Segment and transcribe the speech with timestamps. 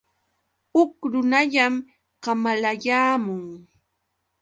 [0.73, 1.73] Huk runallam
[2.23, 3.43] kamalayaamun.